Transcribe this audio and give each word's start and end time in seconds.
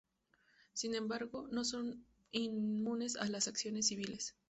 Sin 0.73 0.95
embargo, 0.95 1.47
no 1.51 1.63
son 1.63 2.03
inmunes 2.31 3.17
a 3.17 3.25
las 3.27 3.47
acciones 3.47 3.89
civiles. 3.89 4.33